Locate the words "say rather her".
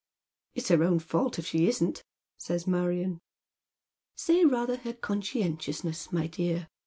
4.15-4.93